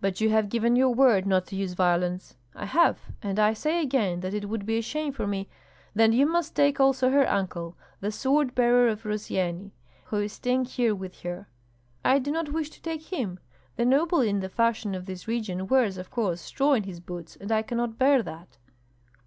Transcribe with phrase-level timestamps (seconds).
[0.00, 3.82] "But you have given your word not to use violence." "I have, and I say
[3.82, 5.50] again that it would be a shame for me"
[5.94, 9.72] "Then you must take also her uncle, the sword bearer of Rossyeni,
[10.04, 11.46] who is staying here with her."
[12.02, 13.38] "I do not wish to take him.
[13.76, 17.36] The noble in the fashion of this region wears, of course, straw in his boots,
[17.38, 18.56] and I cannot bear that."